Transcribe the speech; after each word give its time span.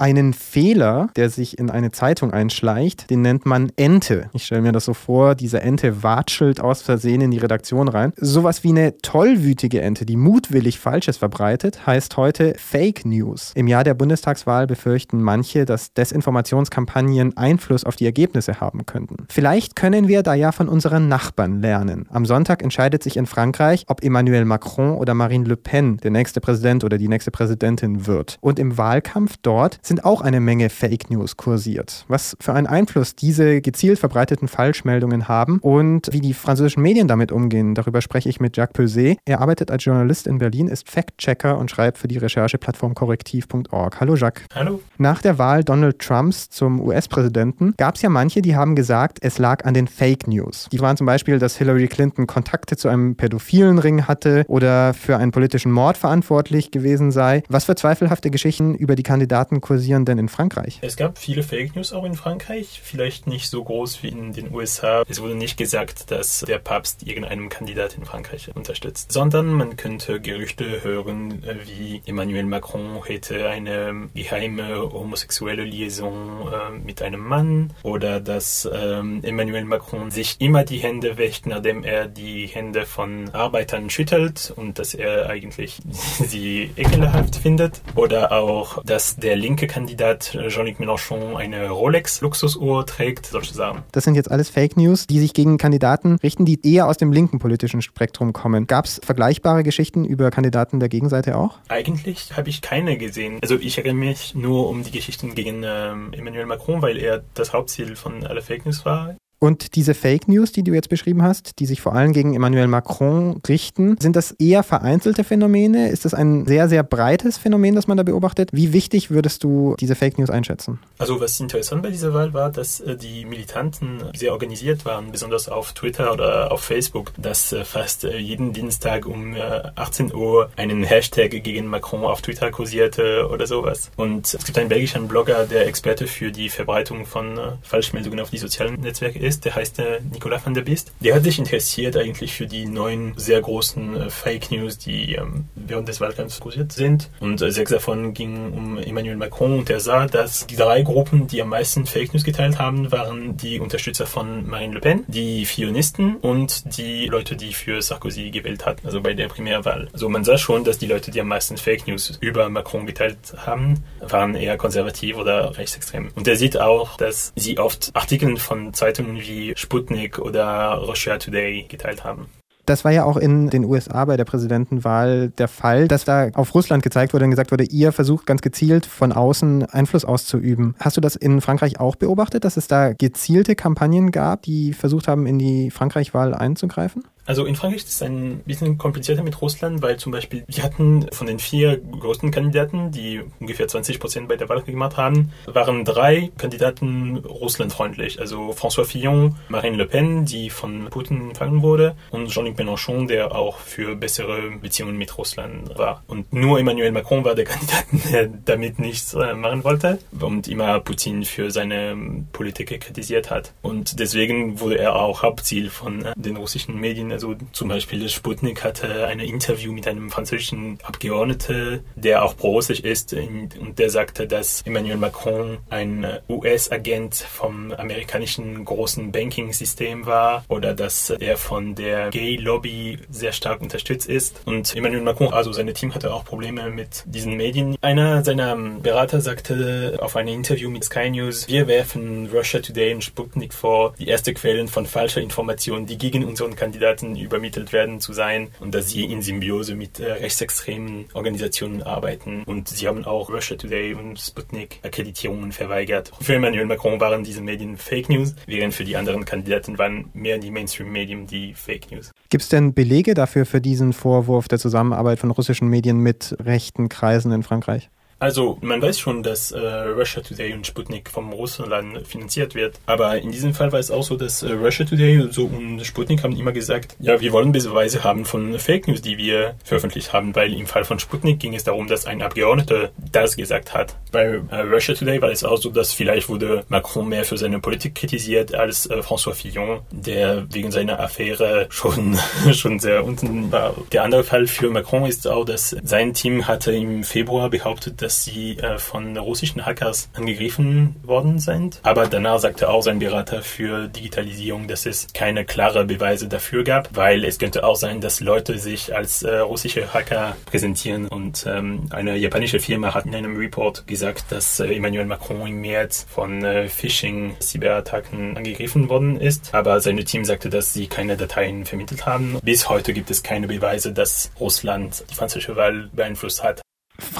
Einen 0.00 0.32
Fehler, 0.32 1.10
der 1.14 1.28
sich 1.28 1.58
in 1.58 1.68
eine 1.68 1.90
Zeitung 1.90 2.32
einschleicht, 2.32 3.10
den 3.10 3.20
nennt 3.20 3.44
man 3.44 3.70
Ente. 3.76 4.30
Ich 4.32 4.46
stelle 4.46 4.62
mir 4.62 4.72
das 4.72 4.86
so 4.86 4.94
vor, 4.94 5.34
diese 5.34 5.60
Ente 5.60 6.02
watschelt 6.02 6.58
aus 6.58 6.80
Versehen 6.80 7.20
in 7.20 7.30
die 7.30 7.36
Redaktion 7.36 7.86
rein. 7.86 8.14
Sowas 8.16 8.64
wie 8.64 8.70
eine 8.70 8.96
tollwütige 9.02 9.82
Ente, 9.82 10.06
die 10.06 10.16
mutwillig 10.16 10.78
Falsches 10.78 11.18
verbreitet, 11.18 11.86
heißt 11.86 12.16
heute 12.16 12.54
Fake 12.56 13.04
News. 13.04 13.52
Im 13.54 13.68
Jahr 13.68 13.84
der 13.84 13.92
Bundestagswahl 13.92 14.66
befürchten 14.66 15.20
manche, 15.20 15.66
dass 15.66 15.92
Desinformationskampagnen 15.92 17.36
Einfluss 17.36 17.84
auf 17.84 17.96
die 17.96 18.06
Ergebnisse 18.06 18.58
haben 18.58 18.86
könnten. 18.86 19.26
Vielleicht 19.28 19.76
können 19.76 20.08
wir 20.08 20.22
da 20.22 20.32
ja 20.32 20.52
von 20.52 20.70
unseren 20.70 21.08
Nachbarn 21.08 21.60
lernen. 21.60 22.06
Am 22.08 22.24
Sonntag 22.24 22.62
entscheidet 22.62 23.02
sich 23.02 23.18
in 23.18 23.26
Frankreich, 23.26 23.84
ob 23.88 24.02
Emmanuel 24.02 24.46
Macron 24.46 24.94
oder 24.94 25.12
Marine 25.12 25.44
Le 25.44 25.58
Pen 25.58 25.98
der 25.98 26.10
nächste 26.10 26.40
Präsident 26.40 26.84
oder 26.84 26.96
die 26.96 27.08
nächste 27.08 27.30
Präsidentin 27.30 28.06
wird. 28.06 28.38
Und 28.40 28.58
im 28.58 28.78
Wahlkampf 28.78 29.36
dort 29.42 29.78
sind 29.90 30.04
auch 30.04 30.20
eine 30.20 30.38
Menge 30.38 30.70
Fake 30.70 31.10
News 31.10 31.36
kursiert. 31.36 32.04
Was 32.06 32.36
für 32.38 32.52
einen 32.52 32.68
Einfluss 32.68 33.16
diese 33.16 33.60
gezielt 33.60 33.98
verbreiteten 33.98 34.46
Falschmeldungen 34.46 35.26
haben 35.26 35.58
und 35.58 36.08
wie 36.12 36.20
die 36.20 36.32
französischen 36.32 36.80
Medien 36.80 37.08
damit 37.08 37.32
umgehen, 37.32 37.74
darüber 37.74 38.00
spreche 38.00 38.28
ich 38.28 38.38
mit 38.38 38.56
Jacques 38.56 38.74
Peset. 38.74 39.18
Er 39.24 39.40
arbeitet 39.40 39.68
als 39.72 39.84
Journalist 39.84 40.28
in 40.28 40.38
Berlin, 40.38 40.68
ist 40.68 40.88
Fact-Checker 40.88 41.58
und 41.58 41.72
schreibt 41.72 41.98
für 41.98 42.06
die 42.06 42.18
Rechercheplattform 42.18 42.94
korrektiv.org. 42.94 43.98
Hallo 43.98 44.14
Jacques. 44.14 44.44
Hallo. 44.54 44.80
Nach 44.96 45.20
der 45.22 45.38
Wahl 45.38 45.64
Donald 45.64 45.98
Trumps 45.98 46.48
zum 46.50 46.80
US-Präsidenten 46.80 47.74
gab 47.76 47.96
es 47.96 48.02
ja 48.02 48.10
manche, 48.10 48.42
die 48.42 48.54
haben 48.54 48.76
gesagt, 48.76 49.18
es 49.22 49.38
lag 49.38 49.64
an 49.64 49.74
den 49.74 49.88
Fake 49.88 50.28
News. 50.28 50.68
Die 50.70 50.78
waren 50.78 50.96
zum 50.96 51.06
Beispiel, 51.06 51.40
dass 51.40 51.56
Hillary 51.56 51.88
Clinton 51.88 52.28
Kontakte 52.28 52.76
zu 52.76 52.86
einem 52.86 53.16
pädophilen 53.16 53.80
Ring 53.80 54.06
hatte 54.06 54.44
oder 54.46 54.94
für 54.94 55.16
einen 55.16 55.32
politischen 55.32 55.72
Mord 55.72 55.96
verantwortlich 55.96 56.70
gewesen 56.70 57.10
sei. 57.10 57.42
Was 57.48 57.64
für 57.64 57.74
zweifelhafte 57.74 58.30
Geschichten 58.30 58.76
über 58.76 58.94
die 58.94 59.02
Kandidaten 59.02 59.60
kursieren 59.60 59.79
kursieren 59.80 60.04
denn 60.04 60.18
in 60.18 60.28
Frankreich? 60.28 60.78
Es 60.82 60.94
gab 60.94 61.16
viele 61.16 61.42
Fake 61.42 61.74
News 61.74 61.94
auch 61.94 62.04
in 62.04 62.12
Frankreich, 62.12 62.82
vielleicht 62.84 63.26
nicht 63.26 63.48
so 63.48 63.64
groß 63.64 64.02
wie 64.02 64.08
in 64.08 64.34
den 64.34 64.54
USA. 64.54 65.04
Es 65.08 65.22
wurde 65.22 65.34
nicht 65.34 65.56
gesagt, 65.56 66.10
dass 66.10 66.40
der 66.40 66.58
Papst 66.58 67.06
irgendeinen 67.06 67.48
Kandidat 67.48 67.96
in 67.96 68.04
Frankreich 68.04 68.54
unterstützt, 68.54 69.10
sondern 69.10 69.46
man 69.54 69.78
könnte 69.78 70.20
Gerüchte 70.20 70.84
hören, 70.84 71.42
wie 71.64 72.02
Emmanuel 72.04 72.44
Macron 72.44 73.02
hätte 73.06 73.48
eine 73.48 74.10
geheime 74.14 74.92
homosexuelle 74.92 75.64
Liaison 75.64 76.52
äh, 76.52 76.78
mit 76.84 77.00
einem 77.00 77.26
Mann 77.26 77.72
oder 77.82 78.20
dass 78.20 78.68
ähm, 78.70 79.20
Emmanuel 79.22 79.64
Macron 79.64 80.10
sich 80.10 80.42
immer 80.42 80.64
die 80.64 80.80
Hände 80.80 81.16
wäscht, 81.16 81.46
nachdem 81.46 81.84
er 81.84 82.06
die 82.06 82.48
Hände 82.48 82.84
von 82.84 83.30
Arbeitern 83.30 83.88
schüttelt 83.88 84.52
und 84.54 84.78
dass 84.78 84.92
er 84.92 85.30
eigentlich 85.30 85.78
sie 86.26 86.70
ekelhaft 86.76 87.36
findet 87.36 87.80
oder 87.94 88.32
auch, 88.32 88.84
dass 88.84 89.16
der 89.16 89.36
linke 89.36 89.69
Kandidat 89.70 90.36
Jean-Luc 90.48 90.80
Mélenchon 90.80 91.36
eine 91.36 91.70
Rolex-Luxusuhr 91.70 92.86
trägt, 92.86 93.26
solche 93.26 93.54
Sachen. 93.54 93.84
Das 93.92 94.02
sind 94.02 94.16
jetzt 94.16 94.28
alles 94.28 94.50
Fake 94.50 94.76
News, 94.76 95.06
die 95.06 95.20
sich 95.20 95.32
gegen 95.32 95.58
Kandidaten 95.58 96.16
richten, 96.16 96.44
die 96.44 96.58
eher 96.68 96.88
aus 96.88 96.96
dem 96.96 97.12
linken 97.12 97.38
politischen 97.38 97.80
Spektrum 97.80 98.32
kommen. 98.32 98.66
Gab 98.66 98.86
es 98.86 99.00
vergleichbare 99.04 99.62
Geschichten 99.62 100.04
über 100.04 100.32
Kandidaten 100.32 100.80
der 100.80 100.88
Gegenseite 100.88 101.36
auch? 101.36 101.60
Eigentlich 101.68 102.36
habe 102.36 102.48
ich 102.48 102.62
keine 102.62 102.98
gesehen. 102.98 103.38
Also 103.42 103.54
ich 103.54 103.78
erinnere 103.78 104.06
mich 104.06 104.34
nur 104.34 104.68
um 104.68 104.82
die 104.82 104.90
Geschichten 104.90 105.36
gegen 105.36 105.62
ähm, 105.64 106.12
Emmanuel 106.14 106.46
Macron, 106.46 106.82
weil 106.82 106.98
er 106.98 107.22
das 107.34 107.52
Hauptziel 107.52 107.94
von 107.94 108.26
aller 108.26 108.42
Fake 108.42 108.66
News 108.66 108.84
war. 108.84 109.14
Und 109.42 109.74
diese 109.74 109.94
Fake 109.94 110.28
News, 110.28 110.52
die 110.52 110.62
du 110.62 110.74
jetzt 110.74 110.90
beschrieben 110.90 111.22
hast, 111.22 111.60
die 111.60 111.66
sich 111.66 111.80
vor 111.80 111.94
allem 111.94 112.12
gegen 112.12 112.34
Emmanuel 112.34 112.66
Macron 112.66 113.40
richten, 113.48 113.96
sind 113.98 114.14
das 114.14 114.32
eher 114.32 114.62
vereinzelte 114.62 115.24
Phänomene? 115.24 115.88
Ist 115.88 116.04
das 116.04 116.12
ein 116.12 116.44
sehr, 116.44 116.68
sehr 116.68 116.82
breites 116.82 117.38
Phänomen, 117.38 117.74
das 117.74 117.86
man 117.86 117.96
da 117.96 118.02
beobachtet? 118.02 118.50
Wie 118.52 118.74
wichtig 118.74 119.10
würdest 119.10 119.42
du 119.42 119.76
diese 119.80 119.94
Fake 119.94 120.18
News 120.18 120.28
einschätzen? 120.28 120.78
Also 120.98 121.18
was 121.20 121.40
interessant 121.40 121.82
bei 121.82 121.88
dieser 121.88 122.12
Wahl 122.12 122.34
war, 122.34 122.50
dass 122.50 122.80
äh, 122.80 122.96
die 122.96 123.24
Militanten 123.24 124.02
sehr 124.14 124.32
organisiert 124.32 124.84
waren, 124.84 125.10
besonders 125.10 125.48
auf 125.48 125.72
Twitter 125.72 126.12
oder 126.12 126.52
auf 126.52 126.60
Facebook, 126.60 127.12
dass 127.16 127.54
äh, 127.54 127.64
fast 127.64 128.04
äh, 128.04 128.18
jeden 128.18 128.52
Dienstag 128.52 129.06
um 129.06 129.34
18 129.74 130.14
Uhr 130.14 130.50
einen 130.56 130.84
Hashtag 130.84 131.30
gegen 131.30 131.66
Macron 131.66 132.04
auf 132.04 132.20
Twitter 132.20 132.50
kursierte 132.50 133.26
oder 133.32 133.46
sowas. 133.46 133.90
Und 133.96 134.34
es 134.34 134.44
gibt 134.44 134.58
einen 134.58 134.68
belgischen 134.68 135.08
Blogger, 135.08 135.46
der 135.46 135.66
Experte 135.66 136.06
für 136.06 136.30
die 136.30 136.50
Verbreitung 136.50 137.06
von 137.06 137.38
Falschmeldungen 137.62 138.20
auf 138.20 138.28
die 138.28 138.38
sozialen 138.38 138.80
Netzwerke 138.80 139.18
ist 139.18 139.29
ist, 139.30 139.44
der 139.44 139.54
heißt 139.54 139.78
äh, 139.78 140.00
Nicolas 140.12 140.44
van 140.44 140.54
der 140.54 140.62
Bist. 140.62 140.92
Der 141.00 141.14
hat 141.14 141.22
sich 141.22 141.38
interessiert 141.38 141.96
eigentlich 141.96 142.32
für 142.34 142.46
die 142.46 142.66
neuen 142.66 143.14
sehr 143.16 143.40
großen 143.40 143.96
äh, 143.96 144.10
Fake 144.10 144.50
News, 144.50 144.76
die 144.76 145.14
ähm, 145.14 145.44
während 145.54 145.88
des 145.88 146.00
Wahlkampfs 146.00 146.40
kursiert 146.40 146.72
sind. 146.72 147.08
Und 147.20 147.40
äh, 147.40 147.52
sechs 147.52 147.70
davon 147.70 148.12
gingen 148.12 148.52
um 148.52 148.78
Emmanuel 148.78 149.16
Macron 149.16 149.58
und 149.58 149.70
er 149.70 149.78
sah, 149.78 150.06
dass 150.06 150.46
die 150.48 150.56
drei 150.56 150.82
Gruppen, 150.82 151.28
die 151.28 151.40
am 151.40 151.48
meisten 151.48 151.86
Fake 151.86 152.12
News 152.12 152.24
geteilt 152.24 152.58
haben, 152.58 152.90
waren 152.90 153.36
die 153.36 153.60
Unterstützer 153.60 154.06
von 154.06 154.48
Marine 154.48 154.74
Le 154.74 154.80
Pen, 154.80 155.04
die 155.06 155.46
Fionisten 155.46 156.16
und 156.16 156.76
die 156.76 157.06
Leute, 157.06 157.36
die 157.36 157.52
für 157.52 157.80
Sarkozy 157.80 158.30
gewählt 158.30 158.66
hatten, 158.66 158.84
also 158.86 159.00
bei 159.00 159.14
der 159.14 159.28
Primärwahl. 159.28 159.88
Also 159.92 160.08
man 160.08 160.24
sah 160.24 160.38
schon, 160.38 160.64
dass 160.64 160.78
die 160.78 160.86
Leute, 160.86 161.12
die 161.12 161.20
am 161.20 161.28
meisten 161.28 161.56
Fake 161.56 161.86
News 161.86 162.18
über 162.20 162.48
Macron 162.48 162.86
geteilt 162.86 163.18
haben, 163.36 163.84
waren 164.00 164.34
eher 164.34 164.56
konservativ 164.56 165.16
oder 165.16 165.56
rechtsextrem. 165.56 166.10
Und 166.16 166.26
er 166.26 166.36
sieht 166.36 166.58
auch, 166.60 166.96
dass 166.96 167.32
sie 167.36 167.58
oft 167.58 167.90
Artikel 167.94 168.36
von 168.36 168.74
Zeitungen 168.74 169.19
wie 169.20 169.52
Sputnik 169.56 170.18
oder 170.18 170.74
Russia 170.74 171.18
Today 171.18 171.64
geteilt 171.68 172.04
haben. 172.04 172.26
Das 172.66 172.84
war 172.84 172.92
ja 172.92 173.04
auch 173.04 173.16
in 173.16 173.50
den 173.50 173.64
USA 173.64 174.04
bei 174.04 174.16
der 174.16 174.24
Präsidentenwahl 174.24 175.30
der 175.30 175.48
Fall, 175.48 175.88
dass 175.88 176.04
da 176.04 176.28
auf 176.34 176.54
Russland 176.54 176.84
gezeigt 176.84 177.12
wurde 177.12 177.24
und 177.24 177.30
gesagt 177.30 177.50
wurde, 177.50 177.64
ihr 177.64 177.90
versucht 177.90 178.26
ganz 178.26 178.42
gezielt 178.42 178.86
von 178.86 179.12
außen 179.12 179.64
Einfluss 179.64 180.04
auszuüben. 180.04 180.76
Hast 180.78 180.96
du 180.96 181.00
das 181.00 181.16
in 181.16 181.40
Frankreich 181.40 181.80
auch 181.80 181.96
beobachtet, 181.96 182.44
dass 182.44 182.56
es 182.56 182.68
da 182.68 182.92
gezielte 182.92 183.56
Kampagnen 183.56 184.12
gab, 184.12 184.42
die 184.42 184.72
versucht 184.72 185.08
haben, 185.08 185.26
in 185.26 185.38
die 185.38 185.72
Frankreich-Wahl 185.72 186.32
einzugreifen? 186.32 187.02
Also 187.26 187.44
in 187.44 187.54
Frankreich 187.54 187.82
ist 187.82 187.88
es 187.88 188.02
ein 188.02 188.40
bisschen 188.44 188.78
komplizierter 188.78 189.22
mit 189.22 189.40
Russland, 189.40 189.82
weil 189.82 189.96
zum 189.96 190.12
Beispiel 190.12 190.44
wir 190.46 190.62
hatten 190.62 191.06
von 191.12 191.26
den 191.26 191.38
vier 191.38 191.78
größten 191.78 192.30
Kandidaten, 192.30 192.90
die 192.90 193.22
ungefähr 193.38 193.68
20 193.68 194.00
Prozent 194.00 194.28
bei 194.28 194.36
der 194.36 194.48
Wahl 194.48 194.62
gemacht 194.62 194.96
haben, 194.96 195.32
waren 195.46 195.84
drei 195.84 196.30
Kandidaten 196.36 197.18
russlandfreundlich. 197.18 198.20
Also 198.20 198.50
François 198.50 198.84
Fillon, 198.84 199.36
Marine 199.48 199.76
Le 199.76 199.86
Pen, 199.86 200.24
die 200.24 200.50
von 200.50 200.86
Putin 200.90 201.30
empfangen 201.30 201.62
wurde, 201.62 201.96
und 202.10 202.28
Jean-Luc 202.28 202.58
Mélenchon, 202.58 203.06
der 203.06 203.34
auch 203.34 203.58
für 203.58 203.96
bessere 203.96 204.50
Beziehungen 204.60 204.96
mit 204.96 205.16
Russland 205.16 205.78
war. 205.78 206.02
Und 206.06 206.32
nur 206.32 206.58
Emmanuel 206.58 206.92
Macron 206.92 207.24
war 207.24 207.34
der 207.34 207.44
Kandidat, 207.50 207.84
der 208.10 208.26
damit 208.26 208.78
nichts 208.78 209.14
äh, 209.14 209.34
machen 209.34 209.64
wollte 209.64 209.98
und 210.20 210.48
immer 210.48 210.80
Putin 210.80 211.24
für 211.24 211.50
seine 211.50 211.96
Politik 212.32 212.80
kritisiert 212.80 213.30
hat. 213.30 213.52
Und 213.62 213.98
deswegen 213.98 214.60
wurde 214.60 214.78
er 214.78 214.96
auch 214.96 215.22
Hauptziel 215.22 215.70
von 215.70 216.04
äh, 216.04 216.12
den 216.16 216.36
russischen 216.36 216.78
Medien 216.80 217.09
also 217.12 217.34
zum 217.52 217.68
Beispiel 217.68 218.08
Sputnik 218.08 218.64
hatte 218.64 219.06
ein 219.06 219.20
Interview 219.20 219.72
mit 219.72 219.86
einem 219.86 220.10
französischen 220.10 220.78
Abgeordneten, 220.82 221.84
der 221.96 222.24
auch 222.24 222.36
pro-russisch 222.36 222.80
ist, 222.80 223.12
und 223.12 223.78
der 223.78 223.90
sagte, 223.90 224.26
dass 224.26 224.62
Emmanuel 224.62 224.96
Macron 224.96 225.58
ein 225.68 226.06
US-Agent 226.28 227.14
vom 227.14 227.72
amerikanischen 227.72 228.64
großen 228.64 229.12
Banking-System 229.12 230.06
war 230.06 230.44
oder 230.48 230.74
dass 230.74 231.10
er 231.10 231.36
von 231.36 231.74
der 231.74 232.10
Gay-Lobby 232.10 232.98
sehr 233.10 233.32
stark 233.32 233.60
unterstützt 233.60 234.08
ist. 234.08 234.40
Und 234.44 234.74
Emmanuel 234.76 235.02
Macron, 235.02 235.32
also 235.32 235.52
sein 235.52 235.72
Team 235.74 235.94
hatte 235.94 236.12
auch 236.12 236.24
Probleme 236.24 236.70
mit 236.70 237.04
diesen 237.06 237.36
Medien. 237.36 237.76
Einer 237.80 238.24
seiner 238.24 238.56
Berater 238.56 239.20
sagte 239.20 239.98
auf 240.00 240.16
einem 240.16 240.34
Interview 240.34 240.70
mit 240.70 240.84
Sky 240.84 241.10
News, 241.10 241.48
wir 241.48 241.66
werfen 241.66 242.28
Russia 242.32 242.60
Today 242.60 242.94
und 242.94 243.04
Sputnik 243.04 243.54
vor, 243.54 243.94
die 243.98 244.08
erste 244.08 244.34
Quellen 244.34 244.68
von 244.68 244.86
falscher 244.86 245.20
Information, 245.20 245.86
die 245.86 245.98
gegen 245.98 246.24
unseren 246.24 246.56
Kandidaten 246.56 246.99
übermittelt 247.02 247.72
werden 247.72 248.00
zu 248.00 248.12
sein 248.12 248.48
und 248.60 248.74
dass 248.74 248.90
sie 248.90 249.04
in 249.04 249.22
Symbiose 249.22 249.74
mit 249.74 250.00
äh, 250.00 250.12
rechtsextremen 250.12 251.06
Organisationen 251.14 251.82
arbeiten. 251.82 252.42
Und 252.44 252.68
sie 252.68 252.88
haben 252.88 253.04
auch 253.04 253.30
Russia 253.30 253.56
Today 253.56 253.94
und 253.94 254.18
Sputnik 254.18 254.80
Akkreditierungen 254.82 255.52
verweigert. 255.52 256.10
Für 256.20 256.34
Emmanuel 256.34 256.66
Macron 256.66 257.00
waren 257.00 257.24
diese 257.24 257.40
Medien 257.40 257.76
Fake 257.76 258.08
News, 258.08 258.34
während 258.46 258.74
für 258.74 258.84
die 258.84 258.96
anderen 258.96 259.24
Kandidaten 259.24 259.78
waren 259.78 260.10
mehr 260.12 260.38
die 260.38 260.50
Mainstream-Medien 260.50 261.26
die 261.26 261.54
Fake 261.54 261.90
News. 261.90 262.12
Gibt 262.28 262.42
es 262.42 262.48
denn 262.48 262.74
Belege 262.74 263.14
dafür 263.14 263.46
für 263.46 263.60
diesen 263.60 263.92
Vorwurf 263.92 264.48
der 264.48 264.58
Zusammenarbeit 264.58 265.18
von 265.18 265.30
russischen 265.30 265.68
Medien 265.68 265.98
mit 265.98 266.36
rechten 266.40 266.88
Kreisen 266.88 267.32
in 267.32 267.42
Frankreich? 267.42 267.90
Also 268.20 268.58
man 268.60 268.82
weiß 268.82 268.98
schon, 268.98 269.22
dass 269.22 269.50
äh, 269.50 269.58
Russia 269.58 270.22
Today 270.22 270.52
und 270.52 270.66
Sputnik 270.66 271.08
vom 271.08 271.32
Russland 271.32 272.06
finanziert 272.06 272.54
wird. 272.54 272.78
Aber 272.84 273.16
in 273.16 273.32
diesem 273.32 273.54
Fall 273.54 273.72
war 273.72 273.78
es 273.78 273.90
auch 273.90 274.02
so, 274.02 274.14
dass 274.14 274.42
äh, 274.42 274.52
Russia 274.52 274.84
Today 274.84 275.28
so 275.30 275.46
und 275.46 275.82
Sputnik 275.86 276.22
haben 276.22 276.36
immer 276.36 276.52
gesagt, 276.52 276.96
ja, 277.00 277.18
wir 277.18 277.32
wollen 277.32 277.50
Beweise 277.50 278.04
haben 278.04 278.26
von 278.26 278.58
Fake 278.58 278.88
News, 278.88 279.00
die 279.00 279.16
wir 279.16 279.54
veröffentlicht 279.64 280.12
haben, 280.12 280.36
weil 280.36 280.52
im 280.52 280.66
Fall 280.66 280.84
von 280.84 280.98
Sputnik 280.98 281.40
ging 281.40 281.54
es 281.54 281.64
darum, 281.64 281.86
dass 281.86 282.04
ein 282.04 282.20
Abgeordneter 282.20 282.90
das 283.10 283.36
gesagt 283.38 283.72
hat. 283.72 283.96
Bei 284.12 284.38
äh, 284.50 284.60
Russia 284.70 284.94
Today 284.94 285.22
war 285.22 285.30
es 285.30 285.42
auch 285.42 285.56
so, 285.56 285.70
dass 285.70 285.94
vielleicht 285.94 286.28
wurde 286.28 286.64
Macron 286.68 287.08
mehr 287.08 287.24
für 287.24 287.38
seine 287.38 287.58
Politik 287.58 287.94
kritisiert 287.94 288.54
als 288.54 288.84
äh, 288.84 288.96
François 288.98 289.32
Fillon, 289.32 289.80
der 289.90 290.44
wegen 290.52 290.70
seiner 290.70 291.00
Affäre 291.00 291.68
schon, 291.70 292.18
schon 292.52 292.80
sehr 292.80 293.02
unten 293.02 293.50
war. 293.50 293.74
Der 293.92 294.04
andere 294.04 294.24
Fall 294.24 294.46
für 294.46 294.68
Macron 294.68 295.06
ist 295.06 295.26
auch, 295.26 295.46
dass 295.46 295.74
sein 295.82 296.12
Team 296.12 296.46
hatte 296.46 296.72
im 296.72 297.02
Februar 297.02 297.48
behauptet, 297.48 298.02
dass 298.02 298.09
dass 298.10 298.24
sie 298.24 298.58
äh, 298.58 298.76
von 298.78 299.16
russischen 299.16 299.64
Hackers 299.64 300.10
angegriffen 300.14 300.96
worden 301.04 301.38
sind. 301.38 301.78
Aber 301.84 302.08
danach 302.08 302.40
sagte 302.40 302.68
auch 302.68 302.82
sein 302.82 302.98
Berater 302.98 303.40
für 303.40 303.86
Digitalisierung, 303.86 304.66
dass 304.66 304.84
es 304.84 305.12
keine 305.14 305.44
klare 305.44 305.84
Beweise 305.84 306.26
dafür 306.26 306.64
gab, 306.64 306.96
weil 306.96 307.24
es 307.24 307.38
könnte 307.38 307.62
auch 307.62 307.76
sein, 307.76 308.00
dass 308.00 308.18
Leute 308.18 308.58
sich 308.58 308.96
als 308.96 309.22
äh, 309.22 309.36
russische 309.36 309.94
Hacker 309.94 310.36
präsentieren. 310.44 311.06
Und 311.06 311.46
ähm, 311.46 311.86
eine 311.90 312.16
japanische 312.16 312.58
Firma 312.58 312.94
hat 312.94 313.06
in 313.06 313.14
einem 313.14 313.36
Report 313.36 313.86
gesagt, 313.86 314.24
dass 314.30 314.58
äh, 314.58 314.74
Emmanuel 314.74 315.06
Macron 315.06 315.46
im 315.46 315.60
März 315.60 316.04
von 316.10 316.42
äh, 316.42 316.68
Phishing-Cyberattacken 316.68 318.36
angegriffen 318.36 318.88
worden 318.88 319.20
ist. 319.20 319.54
Aber 319.54 319.80
sein 319.80 319.96
Team 319.98 320.24
sagte, 320.24 320.50
dass 320.50 320.74
sie 320.74 320.88
keine 320.88 321.16
Dateien 321.16 321.64
vermittelt 321.64 322.06
haben. 322.06 322.40
Bis 322.42 322.68
heute 322.68 322.92
gibt 322.92 323.12
es 323.12 323.22
keine 323.22 323.46
Beweise, 323.46 323.92
dass 323.92 324.32
Russland 324.40 325.04
die 325.08 325.14
französische 325.14 325.54
Wahl 325.54 325.90
beeinflusst 325.92 326.42
hat 326.42 326.60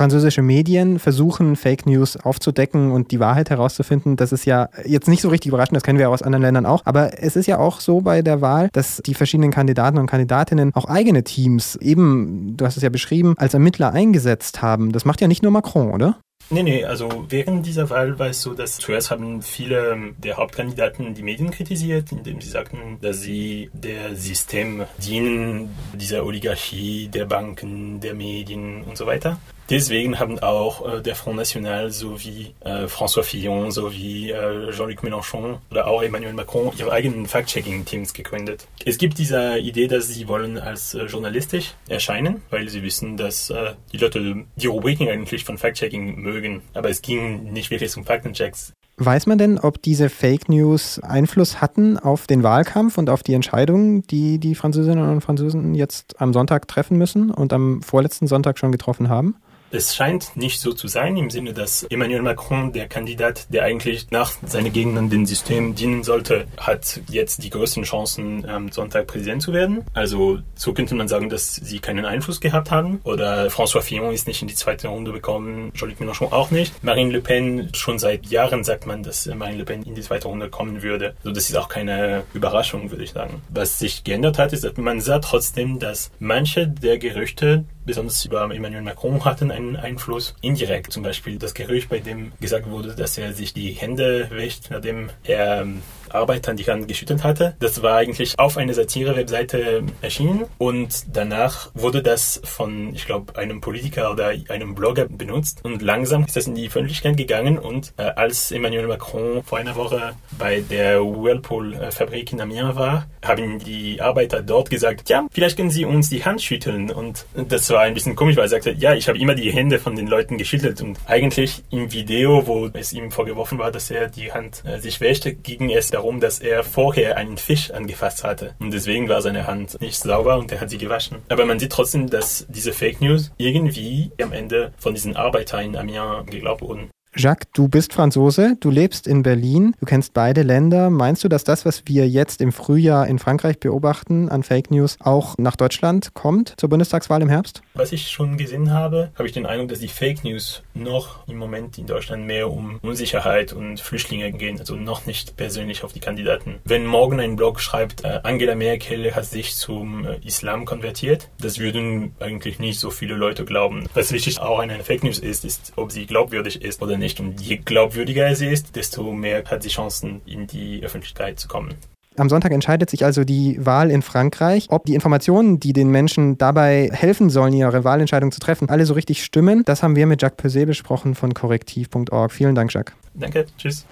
französische 0.00 0.41
Medien 0.41 0.99
versuchen, 0.99 1.56
Fake 1.56 1.85
News 1.85 2.17
aufzudecken 2.17 2.91
und 2.91 3.11
die 3.11 3.20
Wahrheit 3.20 3.50
herauszufinden. 3.50 4.17
Das 4.17 4.32
ist 4.32 4.47
ja 4.47 4.70
jetzt 4.87 5.08
nicht 5.08 5.20
so 5.20 5.29
richtig 5.29 5.50
überraschend, 5.50 5.76
das 5.76 5.82
kennen 5.82 5.99
wir 5.99 6.08
aus 6.08 6.23
anderen 6.23 6.41
Ländern 6.41 6.64
auch. 6.64 6.81
Aber 6.87 7.23
es 7.23 7.37
ist 7.37 7.44
ja 7.44 7.58
auch 7.58 7.81
so 7.81 8.00
bei 8.00 8.23
der 8.23 8.41
Wahl, 8.41 8.70
dass 8.73 9.02
die 9.05 9.12
verschiedenen 9.12 9.50
Kandidaten 9.50 9.99
und 9.99 10.06
Kandidatinnen 10.06 10.75
auch 10.75 10.87
eigene 10.87 11.23
Teams 11.23 11.76
eben, 11.76 12.56
du 12.56 12.64
hast 12.64 12.79
es 12.79 12.82
ja 12.82 12.88
beschrieben, 12.88 13.35
als 13.37 13.52
Ermittler 13.52 13.93
eingesetzt 13.93 14.62
haben. 14.62 14.91
Das 14.93 15.05
macht 15.05 15.20
ja 15.20 15.29
nicht 15.29 15.43
nur 15.43 15.52
Macron, 15.52 15.93
oder? 15.93 16.17
Nee, 16.49 16.62
nee, 16.62 16.85
also 16.85 17.26
während 17.29 17.67
dieser 17.67 17.91
Wahl 17.91 18.19
war 18.19 18.29
es 18.29 18.41
so, 18.41 18.55
dass 18.55 18.79
zuerst 18.79 19.11
haben 19.11 19.43
viele 19.43 20.14
der 20.17 20.38
Hauptkandidaten 20.38 21.12
die 21.12 21.23
Medien 21.23 21.50
kritisiert, 21.50 22.11
indem 22.11 22.41
sie 22.41 22.49
sagten, 22.49 22.97
dass 23.02 23.20
sie 23.20 23.70
der 23.75 24.17
System 24.17 24.85
dienen, 24.97 25.69
dieser 25.93 26.25
Oligarchie, 26.25 27.08
der 27.08 27.26
Banken, 27.26 28.00
der 28.00 28.14
Medien 28.14 28.82
und 28.82 28.97
so 28.97 29.05
weiter. 29.05 29.38
Deswegen 29.71 30.19
haben 30.19 30.41
auch 30.41 30.97
äh, 30.97 31.01
der 31.01 31.15
Front 31.15 31.37
National 31.37 31.93
sowie 31.93 32.55
äh, 32.61 32.87
François 32.87 33.23
Fillon 33.23 33.71
sowie 33.71 34.33
äh, 34.33 34.73
Jean-Luc 34.73 35.05
Mélenchon 35.05 35.59
oder 35.71 35.87
auch 35.87 36.03
Emmanuel 36.03 36.33
Macron 36.33 36.73
ihre 36.77 36.91
eigenen 36.91 37.27
Fact-Checking-Teams 37.27 38.13
gegründet. 38.13 38.67
Es 38.85 38.99
gibt 38.99 39.19
diese 39.19 39.59
Idee, 39.59 39.87
dass 39.87 40.09
sie 40.09 40.27
wollen 40.27 40.59
als 40.59 40.95
äh, 40.95 41.05
journalistisch 41.05 41.75
erscheinen, 41.89 42.43
weil 42.51 42.69
sie 42.69 42.83
wissen, 42.83 43.17
dass 43.17 43.51
äh, 43.51 43.75
die 43.93 43.99
Leute 43.99 44.45
die 44.57 44.67
Rubriken 44.67 45.09
eigentlich 45.09 45.45
von 45.45 45.57
Fact-Checking 45.57 46.17
mögen. 46.21 46.63
Aber 46.75 46.91
es 46.91 47.01
ging 47.01 47.53
nicht 47.53 47.71
wirklich 47.71 47.97
um 47.97 48.05
Faktenchecks. 48.05 48.73
Weiß 48.97 49.27
man 49.27 49.39
denn, 49.39 49.59
ob 49.59 49.81
diese 49.81 50.11
Fake 50.11 50.49
News 50.49 50.99
Einfluss 50.99 51.61
hatten 51.61 51.97
auf 51.97 52.27
den 52.27 52.43
Wahlkampf 52.43 52.99
und 52.99 53.09
auf 53.09 53.23
die 53.23 53.35
Entscheidungen, 53.35 54.03
die 54.03 54.39
die 54.39 54.57
Französinnen 54.57 55.09
und 55.09 55.21
Franzosen 55.21 55.75
jetzt 55.75 56.21
am 56.21 56.33
Sonntag 56.33 56.67
treffen 56.67 56.99
müssen 56.99 57.31
und 57.31 57.53
am 57.53 57.83
vorletzten 57.83 58.27
Sonntag 58.27 58.59
schon 58.59 58.73
getroffen 58.73 59.09
haben? 59.09 59.37
Es 59.73 59.95
scheint 59.95 60.37
nicht 60.37 60.61
so 60.61 60.73
zu 60.73 60.89
sein, 60.89 61.17
im 61.17 61.31
Sinne, 61.31 61.53
dass 61.53 61.85
Emmanuel 61.85 62.23
Macron, 62.23 62.73
der 62.73 62.89
Kandidat, 62.89 63.47
der 63.53 63.63
eigentlich 63.63 64.11
nach 64.11 64.33
seinen 64.45 64.73
Gegnern 64.73 65.11
dem 65.11 65.27
System 65.27 65.77
dienen 65.77 66.03
sollte, 66.03 66.47
hat 66.57 67.01
jetzt 67.09 67.45
die 67.45 67.51
größten 67.51 67.85
Chancen, 67.85 68.49
am 68.49 68.73
Sonntag 68.73 69.07
Präsident 69.07 69.43
zu 69.43 69.53
werden. 69.53 69.85
Also 69.95 70.41
so 70.57 70.73
könnte 70.73 70.97
man 70.97 71.07
sagen, 71.07 71.29
dass 71.29 71.55
sie 71.55 71.79
keinen 71.79 72.05
Einfluss 72.05 72.41
gehabt 72.41 72.73
haben. 72.73 73.01
Oder 73.05 73.47
François 73.47 73.81
Fillon 73.81 74.13
ist 74.13 74.27
nicht 74.27 74.43
in 74.43 74.49
die 74.49 74.57
zweite 74.57 74.89
Runde 74.89 75.13
gekommen, 75.13 75.73
Jean-Luc 75.75 76.01
Mélenchon 76.01 76.33
auch 76.33 76.51
nicht. 76.51 76.83
Marine 76.83 77.13
Le 77.13 77.21
Pen, 77.21 77.69
schon 77.73 78.01
seit 78.01 78.27
Jahren 78.27 78.65
sagt 78.65 78.87
man, 78.87 79.05
dass 79.05 79.27
Marine 79.27 79.59
Le 79.59 79.65
Pen 79.65 79.85
in 79.85 79.95
die 79.95 80.03
zweite 80.03 80.27
Runde 80.27 80.51
kommen 80.51 80.83
würde. 80.83 81.15
Also 81.19 81.31
das 81.31 81.49
ist 81.49 81.57
auch 81.57 81.69
keine 81.69 82.25
Überraschung, 82.35 82.91
würde 82.91 83.05
ich 83.05 83.13
sagen. 83.13 83.41
Was 83.51 83.79
sich 83.79 84.03
geändert 84.03 84.37
hat, 84.37 84.53
ist, 84.53 84.65
dass 84.65 84.77
man 84.79 85.01
sah 85.01 85.21
trotzdem, 85.21 85.79
dass 85.79 86.11
manche 86.19 86.67
der 86.67 86.99
Gerüchte, 86.99 87.67
besonders 87.85 88.25
über 88.25 88.43
Emmanuel 88.43 88.82
Macron 88.82 89.25
hatten 89.25 89.50
einen 89.50 89.77
Einfluss 89.77 90.35
indirekt. 90.41 90.93
Zum 90.93 91.03
Beispiel 91.03 91.38
das 91.38 91.55
Gerücht, 91.55 91.88
bei 91.88 91.99
dem 91.99 92.32
gesagt 92.41 92.69
wurde, 92.69 92.94
dass 92.94 93.19
er 93.19 93.32
sich 93.32 93.53
die 93.55 93.73
Hände 93.73 94.29
wäscht, 94.31 94.71
nachdem 94.71 95.11
er 95.25 95.62
ähm, 95.62 95.82
Arbeitern 96.15 96.57
die 96.57 96.65
Hand 96.65 96.89
geschüttelt 96.89 97.25
hatte. 97.25 97.57
Das 97.61 97.83
war 97.83 97.97
eigentlich 97.97 98.39
auf 98.39 98.57
einer 98.57 98.75
Satire-Webseite 98.75 99.83
erschienen. 100.03 100.45
Und 100.59 101.17
danach 101.17 101.71
wurde 101.75 102.03
das 102.03 102.41
von, 102.45 102.95
ich 102.95 103.07
glaube, 103.07 103.37
einem 103.37 103.61
Politiker 103.61 104.11
oder 104.11 104.33
einem 104.49 104.75
Blogger 104.75 105.07
benutzt. 105.07 105.65
Und 105.65 105.83
langsam 105.83 106.25
ist 106.25 106.37
das 106.37 106.47
in 106.47 106.55
die 106.55 106.67
Öffentlichkeit 106.67 107.17
gegangen. 107.17 107.59
Und 107.59 107.93
äh, 107.97 108.03
als 108.03 108.51
Emmanuel 108.51 108.87
Macron 108.87 109.43
vor 109.43 109.59
einer 109.59 109.77
Woche 109.77 110.15
bei 110.39 110.61
der 110.61 111.01
Whirlpool-Fabrik 111.01 112.33
in 112.33 112.41
Amiens 112.41 112.77
war, 112.77 113.07
haben 113.25 113.59
die 113.59 114.01
Arbeiter 114.01 114.43
dort 114.43 114.71
gesagt, 114.71 115.09
ja, 115.09 115.27
vielleicht 115.31 115.57
können 115.57 115.71
Sie 115.71 115.85
uns 115.85 116.09
die 116.11 116.25
Hand 116.25 116.43
schütteln. 116.43 116.91
Und 116.91 117.27
das 117.35 117.71
war 117.71 117.81
ein 117.81 117.95
bisschen 117.95 118.17
komisch, 118.17 118.37
weil 118.37 118.45
er 118.45 118.49
sagte, 118.49 118.73
ja, 118.73 118.95
ich 118.95 119.09
habe 119.09 119.19
immer 119.19 119.35
die 119.35 119.53
Hände 119.53 119.79
von 119.79 119.97
den 119.97 120.07
Leuten 120.07 120.39
geschüttelt. 120.39 120.81
Und 120.83 120.99
eigentlich 121.07 121.62
im 121.71 121.93
Video, 121.93 122.47
wo 122.47 122.69
es 122.73 122.93
ihm 122.93 123.11
vorgeworfen 123.11 123.59
war, 123.59 123.71
dass 123.71 123.91
er 123.91 124.09
die 124.09 124.33
Hand 124.33 124.62
äh, 124.65 124.79
sich 124.81 125.01
wäschte, 125.01 125.35
ging 125.35 125.71
es 125.71 125.91
darum, 125.91 126.00
dass 126.20 126.38
er 126.38 126.64
vorher 126.64 127.17
einen 127.17 127.37
Fisch 127.37 127.70
angefasst 127.70 128.25
hatte. 128.25 128.55
Und 128.58 128.73
deswegen 128.73 129.08
war 129.08 129.23
seine 129.23 129.47
Hand 129.47 129.81
nicht 129.81 129.97
sauber 129.99 130.38
und 130.38 130.50
er 130.52 130.61
hat 130.61 130.70
sie 130.70 130.79
gewaschen. 130.79 131.19
Aber 131.29 131.47
man 131.47 131.58
sieht 131.58 131.73
trotzdem, 131.73 132.11
dass 132.11 132.47
diese 132.49 132.73
Fake 132.73 133.00
News 133.00 133.32
irgendwie 133.37 134.11
am 134.20 134.32
Ende 134.32 134.73
von 134.79 134.94
diesen 134.94 135.17
Arbeitern 135.17 135.64
in 135.64 135.76
Amiens 135.76 136.26
geglaubt 136.31 136.62
wurden. 136.62 136.91
Jacques, 137.17 137.49
du 137.53 137.67
bist 137.67 137.93
Franzose, 137.93 138.57
du 138.61 138.71
lebst 138.71 139.09
in 139.09 139.25
Berlin, 139.25 139.75
du 139.81 139.87
kennst 139.87 140.15
beide 140.15 140.43
Länder. 140.43 140.91
Meinst 140.91 141.25
du, 141.25 141.29
dass 141.29 141.43
das, 141.43 141.65
was 141.67 141.83
wir 141.87 142.09
jetzt 142.09 142.41
im 142.41 142.53
Frühjahr 142.53 143.09
in 143.09 143.19
Frankreich 143.19 143.59
beobachten 143.59 144.29
an 144.29 144.45
Fake 144.45 144.71
News, 144.71 144.97
auch 145.01 145.35
nach 145.37 145.57
Deutschland 145.57 146.15
kommt 146.15 146.55
zur 146.57 146.69
Bundestagswahl 146.69 147.21
im 147.21 147.29
Herbst? 147.29 147.62
Was 147.75 147.91
ich 147.91 148.09
schon 148.09 148.37
gesehen 148.37 148.71
habe, 148.71 149.11
habe 149.17 149.27
ich 149.27 149.33
den 149.33 149.45
Eindruck, 149.45 149.71
dass 149.71 149.81
die 149.81 149.89
Fake 149.89 150.23
News 150.23 150.62
noch 150.73 151.27
im 151.27 151.37
Moment 151.37 151.79
in 151.79 151.87
Deutschland 151.87 152.27
mehr 152.27 152.51
um 152.51 152.79
Unsicherheit 152.81 153.53
und 153.53 153.81
Flüchtlinge 153.81 154.31
gehen, 154.31 154.61
also 154.61 154.77
noch 154.77 155.07
nicht 155.07 155.37
persönlich 155.37 155.83
auf 155.83 155.93
die 155.93 156.01
Kandidaten. 156.01 156.61
Wenn 156.65 156.87
morgen 156.87 157.19
ein 157.19 157.35
Blog 157.35 157.61
schreibt, 157.61 158.05
äh, 158.05 158.21
Angela 158.23 158.55
Merkel 158.55 159.17
hat 159.17 159.25
sich 159.25 159.57
zum 159.57 160.05
äh, 160.05 160.19
Islam 160.25 160.65
konvertiert, 160.65 161.29
das 161.41 161.59
würden 161.59 162.15
eigentlich 162.21 162.61
nicht 162.61 162.79
so 162.79 162.91
viele 162.91 163.17
Leute 163.17 163.45
glauben. 163.45 163.87
Was 163.95 164.12
wichtig 164.12 164.41
auch 164.41 164.61
an 164.61 164.71
einer 164.71 164.85
Fake 164.85 165.03
News 165.03 165.19
ist, 165.19 165.45
ist, 165.45 165.73
ob 165.75 165.91
sie 165.91 166.07
glaubwürdig 166.07 166.62
ist 166.62 166.81
oder 166.81 167.00
nicht. 167.00 167.19
Und 167.19 167.41
je 167.41 167.56
glaubwürdiger 167.56 168.32
sie 168.37 168.47
ist, 168.47 168.76
desto 168.76 169.11
mehr 169.11 169.43
hat 169.44 169.64
sie 169.64 169.69
Chancen, 169.69 170.20
in 170.26 170.47
die 170.47 170.83
Öffentlichkeit 170.85 171.40
zu 171.40 171.49
kommen. 171.49 171.75
Am 172.16 172.28
Sonntag 172.28 172.52
entscheidet 172.52 172.90
sich 172.90 173.04
also 173.04 173.25
die 173.25 173.57
Wahl 173.64 173.90
in 173.90 174.02
Frankreich. 174.02 174.66
Ob 174.69 174.85
die 174.85 174.95
Informationen, 174.95 175.59
die 175.59 175.73
den 175.73 175.90
Menschen 175.90 176.38
dabei 176.38 176.90
helfen 176.92 177.30
sollen, 177.30 177.52
ihre 177.52 177.83
Wahlentscheidung 177.85 178.30
zu 178.30 178.40
treffen, 178.40 178.69
alle 178.69 178.85
so 178.85 178.95
richtig 178.95 179.25
stimmen, 179.25 179.62
das 179.64 179.83
haben 179.83 179.97
wir 179.97 180.07
mit 180.07 180.21
Jacques 180.21 180.45
Pesé 180.45 180.66
besprochen 180.66 181.14
von 181.14 181.35
korrektiv.org. 181.35 182.33
Vielen 182.33 182.54
Dank, 182.54 182.73
Jacques. 182.73 182.95
Danke, 183.14 183.47
tschüss. 183.57 183.87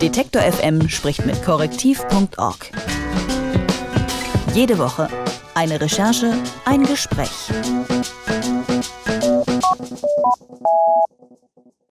Detektor 0.00 0.42
FM 0.42 0.88
spricht 0.88 1.24
mit 1.24 1.42
korrektiv.org. 1.44 2.70
Jede 4.54 4.78
Woche 4.78 5.08
eine 5.54 5.80
Recherche, 5.80 6.32
ein 6.64 6.84
Gespräch. 6.84 7.50
Thank 10.60 10.70
you. 11.10 11.17